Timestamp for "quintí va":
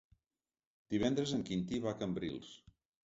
1.51-1.93